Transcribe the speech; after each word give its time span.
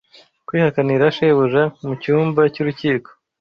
kwihakanira 0.47 1.13
Shebuja 1.15 1.63
mu 1.85 1.93
cyumba 2.01 2.41
cy’urukiko 2.53 3.09